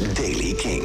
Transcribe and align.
is 0.00 0.14
Daily 0.14 0.54
King. 0.54 0.82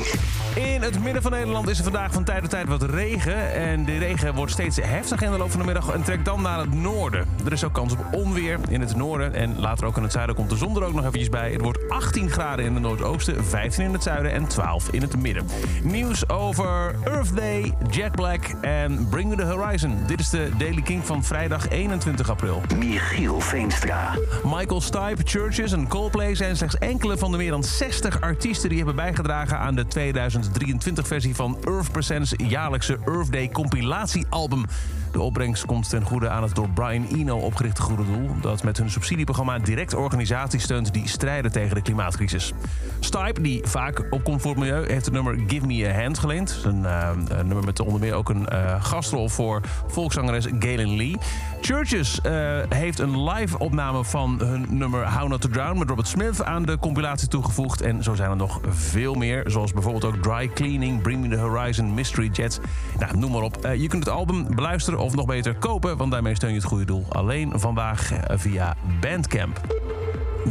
In 0.55 0.81
het 0.81 1.03
midden 1.03 1.21
van 1.21 1.31
Nederland 1.31 1.69
is 1.69 1.77
er 1.77 1.83
vandaag 1.83 2.13
van 2.13 2.23
tijd 2.23 2.41
tot 2.41 2.49
tijd 2.49 2.67
wat 2.67 2.83
regen. 2.83 3.53
En 3.53 3.85
de 3.85 3.97
regen 3.97 4.35
wordt 4.35 4.51
steeds 4.51 4.77
heftiger 4.81 5.25
in 5.25 5.31
de 5.31 5.37
loop 5.37 5.51
van 5.51 5.59
de 5.59 5.65
middag 5.65 5.89
en 5.89 6.03
trekt 6.03 6.25
dan 6.25 6.41
naar 6.41 6.59
het 6.59 6.73
noorden. 6.73 7.27
Er 7.45 7.51
is 7.51 7.63
ook 7.63 7.73
kans 7.73 7.93
op 7.93 7.99
onweer 8.11 8.59
in 8.69 8.81
het 8.81 8.95
noorden. 8.95 9.33
En 9.33 9.59
later 9.59 9.85
ook 9.85 9.97
in 9.97 10.03
het 10.03 10.11
zuiden 10.11 10.35
komt 10.35 10.49
de 10.49 10.55
zon 10.55 10.75
er 10.75 10.83
ook 10.83 10.93
nog 10.93 11.05
eventjes 11.05 11.29
bij. 11.29 11.51
Het 11.51 11.61
wordt 11.61 11.89
18 11.89 12.29
graden 12.29 12.65
in 12.65 12.73
het 12.73 12.83
noordoosten, 12.83 13.45
15 13.45 13.83
in 13.83 13.93
het 13.93 14.03
zuiden 14.03 14.31
en 14.31 14.47
12 14.47 14.89
in 14.89 15.01
het 15.01 15.21
midden. 15.21 15.45
Nieuws 15.83 16.29
over 16.29 16.95
Earth 17.03 17.35
Day, 17.35 17.73
Jack 17.89 18.15
Black 18.15 18.43
en 18.61 19.07
Bring 19.09 19.29
Me 19.29 19.35
The 19.35 19.43
Horizon. 19.43 19.97
Dit 20.07 20.19
is 20.19 20.29
de 20.29 20.49
Daily 20.57 20.81
King 20.81 21.05
van 21.05 21.23
vrijdag 21.23 21.69
21 21.69 22.29
april. 22.29 22.61
Michiel 22.77 23.39
Veenstra. 23.39 24.17
Michael 24.43 24.81
Stipe, 24.81 25.21
Churches 25.23 25.71
en 25.71 25.87
Coldplay 25.87 26.35
zijn 26.35 26.57
slechts 26.57 26.77
enkele 26.77 27.17
van 27.17 27.31
de 27.31 27.37
meer 27.37 27.51
dan 27.51 27.63
60 27.63 28.21
artiesten 28.21 28.69
die 28.69 28.77
hebben 28.77 28.95
bijgedragen 28.97 29.57
aan 29.57 29.75
de 29.75 29.85
2023-versie 29.85 31.35
van 31.35 31.57
Earth 31.63 31.91
Presents 31.91 32.33
jaarlijkse 32.37 32.97
Earth 33.05 33.31
Day 33.31 33.49
compilatiealbum. 33.49 34.65
De 35.11 35.21
opbrengst 35.21 35.65
komt 35.65 35.89
ten 35.89 36.03
goede 36.03 36.29
aan 36.29 36.43
het 36.43 36.55
door 36.55 36.69
Brian 36.69 37.07
Eno 37.13 37.37
opgerichte 37.37 37.81
goede 37.81 38.05
doel, 38.05 38.29
dat 38.41 38.63
met 38.63 38.77
hun 38.77 38.89
subsidieprogramma 38.89 39.59
direct 39.59 39.93
organisaties 39.93 40.63
steunt 40.63 40.93
die 40.93 41.07
strijden 41.07 41.51
tegen 41.51 41.75
de 41.75 41.81
klimaatcrisis. 41.81 42.53
Stipe, 42.99 43.41
die 43.41 43.61
vaak 43.63 44.05
opkomt 44.09 44.41
voor 44.41 44.51
het 44.51 44.59
milieu, 44.59 44.85
heeft 44.87 45.05
het 45.05 45.13
nummer 45.13 45.39
Give 45.47 45.65
Me 45.65 45.87
a 45.87 46.01
Hand 46.01 46.17
geleend. 46.17 46.61
Een 46.63 46.81
uh, 46.81 47.11
nummer 47.27 47.63
met 47.63 47.79
onder 47.79 47.99
meer 47.99 48.13
ook 48.13 48.29
een 48.29 48.47
uh, 48.51 48.83
gastrol 48.83 49.29
voor 49.29 49.61
volkszangeres 49.87 50.45
Galen 50.59 50.95
Lee. 50.95 51.17
Churches 51.67 52.19
uh, 52.25 52.31
heeft 52.69 52.99
een 52.99 53.23
live 53.23 53.59
opname 53.59 54.03
van 54.03 54.39
hun 54.39 54.65
nummer 54.69 55.13
How 55.13 55.29
Not 55.29 55.41
to 55.41 55.49
Drown 55.49 55.79
met 55.79 55.89
Robert 55.89 56.07
Smith 56.07 56.43
aan 56.43 56.63
de 56.63 56.77
compilatie 56.79 57.27
toegevoegd. 57.27 57.81
En 57.81 58.03
zo 58.03 58.15
zijn 58.15 58.29
er 58.29 58.35
nog 58.35 58.59
veel 58.69 59.13
meer, 59.13 59.43
zoals 59.45 59.73
bijvoorbeeld 59.73 60.05
ook 60.05 60.15
Dry 60.15 60.49
Cleaning, 60.53 61.01
Bring 61.01 61.21
Me 61.21 61.35
the 61.35 61.41
Horizon, 61.41 61.93
Mystery 61.93 62.29
Jets. 62.31 62.59
Nou, 62.99 63.17
noem 63.17 63.31
maar 63.31 63.41
op. 63.41 63.65
Uh, 63.65 63.75
je 63.75 63.87
kunt 63.87 64.05
het 64.05 64.13
album 64.13 64.55
beluisteren 64.55 64.99
of 64.99 65.15
nog 65.15 65.25
beter 65.25 65.55
kopen, 65.55 65.97
want 65.97 66.11
daarmee 66.11 66.35
steun 66.35 66.49
je 66.49 66.55
het 66.55 66.65
goede 66.65 66.85
doel. 66.85 67.05
Alleen 67.09 67.51
vandaag 67.55 68.11
uh, 68.11 68.19
via 68.29 68.75
Bandcamp. 69.01 69.61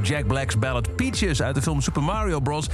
Jack 0.03 0.27
Black's 0.27 0.59
ballad 0.59 0.97
Peaches 0.97 1.43
uit 1.43 1.55
de 1.55 1.63
film 1.63 1.81
Super 1.81 2.03
Mario 2.03 2.41
Bros 2.41 2.69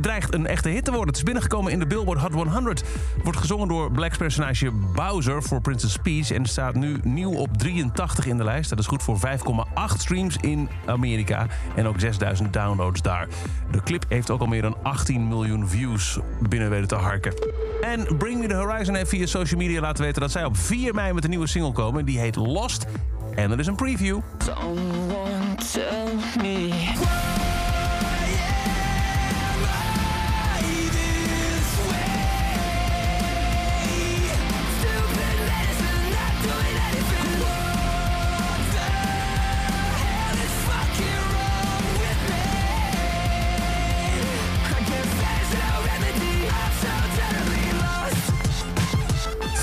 dreigt 0.00 0.34
een 0.34 0.46
echte 0.46 0.68
hit 0.68 0.84
te 0.84 0.90
worden. 0.90 1.08
Het 1.08 1.16
is 1.16 1.22
binnengekomen 1.22 1.72
in 1.72 1.78
de 1.78 1.86
Billboard 1.86 2.20
Hot 2.20 2.32
100. 2.32 2.84
Wordt 3.22 3.38
gezongen 3.38 3.68
door 3.68 3.92
Blacks 3.92 4.16
personage 4.16 4.70
Bowser 4.70 5.42
voor 5.42 5.60
Princess 5.60 5.96
Peach... 5.96 6.30
en 6.30 6.46
staat 6.46 6.74
nu 6.74 6.96
nieuw 7.02 7.32
op 7.32 7.56
83 7.56 8.26
in 8.26 8.36
de 8.36 8.44
lijst. 8.44 8.70
Dat 8.70 8.78
is 8.78 8.86
goed 8.86 9.02
voor 9.02 9.18
5,8 9.18 9.96
streams 9.96 10.36
in 10.36 10.68
Amerika 10.86 11.46
en 11.74 11.86
ook 11.86 12.00
6000 12.00 12.52
downloads 12.52 13.02
daar. 13.02 13.28
De 13.70 13.82
clip 13.82 14.04
heeft 14.08 14.30
ook 14.30 14.40
al 14.40 14.46
meer 14.46 14.62
dan 14.62 14.76
18 14.82 15.28
miljoen 15.28 15.68
views 15.68 16.18
binnen 16.48 16.70
weten 16.70 16.88
te 16.88 16.94
harken. 16.94 17.34
En 17.80 18.16
Bring 18.18 18.40
Me 18.40 18.46
The 18.46 18.54
Horizon 18.54 18.94
heeft 18.94 19.10
via 19.10 19.26
social 19.26 19.60
media 19.60 19.80
laten 19.80 20.04
weten... 20.04 20.20
dat 20.20 20.30
zij 20.30 20.44
op 20.44 20.56
4 20.56 20.94
mei 20.94 21.12
met 21.12 21.24
een 21.24 21.30
nieuwe 21.30 21.46
single 21.46 21.72
komen. 21.72 22.04
Die 22.04 22.18
heet 22.18 22.36
Lost. 22.36 22.86
En 23.34 23.50
er 23.50 23.58
is 23.58 23.66
een 23.66 23.74
preview. 23.74 24.20
Someone 24.38 25.54
tell 25.72 26.14
me 26.42 27.47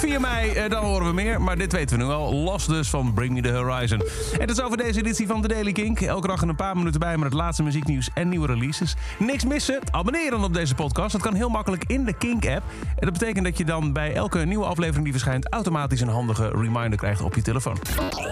mei, 0.06 0.52
eh, 0.52 0.70
dan 0.70 0.84
horen 0.84 1.08
we 1.08 1.14
meer. 1.14 1.42
Maar 1.42 1.58
dit 1.58 1.71
weten 1.71 1.98
we 1.98 2.04
nu 2.04 2.10
al. 2.10 2.33
Los 2.33 2.66
dus 2.66 2.89
van 2.89 3.14
Bring 3.14 3.33
Me 3.33 3.42
The 3.42 3.52
Horizon. 3.52 4.02
En 4.39 4.48
dat 4.48 4.58
is 4.58 4.64
over 4.64 4.77
deze 4.77 4.99
editie 4.99 5.27
van 5.27 5.42
The 5.42 5.48
Daily 5.48 5.71
Kink. 5.71 6.02
Elke 6.02 6.27
dag 6.27 6.42
een 6.42 6.55
paar 6.55 6.77
minuten 6.77 6.99
bij 6.99 7.17
met 7.17 7.23
het 7.23 7.33
laatste 7.33 7.64
muzieknieuws 7.64 8.10
en 8.14 8.30
nieuwe 8.30 8.48
releases. 8.48 8.95
Niks 9.20 9.45
missen? 9.45 9.80
Abonneer 9.92 10.32
dan 10.32 10.43
op 10.43 10.54
deze 10.54 10.76
podcast. 10.76 11.11
Dat 11.11 11.21
kan 11.21 11.33
heel 11.33 11.49
makkelijk 11.49 11.83
in 11.88 12.05
de 12.05 12.14
Kink-app. 12.14 12.64
En 12.80 13.05
dat 13.05 13.14
betekent 13.14 13.45
dat 13.45 13.58
je 13.58 13.66
dan 13.66 13.93
bij 13.93 14.14
elke 14.14 14.39
nieuwe 14.39 14.66
aflevering 14.66 15.04
die 15.04 15.14
verschijnt... 15.14 15.54
automatisch 15.54 16.02
een 16.02 16.08
handige 16.08 16.49
reminder 16.49 16.98
krijgt 16.98 17.22
op 17.22 17.36
je 17.36 17.42
telefoon. 17.42 17.77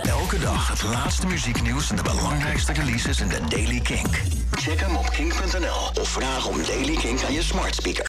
Elke 0.04 0.40
dag 0.40 0.70
het 0.70 0.84
laatste 0.84 1.28
muzieknieuws 1.28 1.90
en 1.90 1.96
de 1.96 2.04
belangrijkste 2.04 2.74
releases 2.74 3.22
in 3.22 3.28
de 3.28 3.40
Daily 3.50 3.80
Kink. 3.80 4.22
Check 4.52 4.80
hem 4.80 4.96
op 4.96 5.10
kink.nl 5.10 6.02
of 6.02 6.10
vraag 6.10 6.48
om 6.48 6.58
Daily 6.68 6.96
Kink 6.96 7.24
aan 7.24 7.34
je 7.34 7.42
smart 7.42 7.76
speaker. 7.76 8.02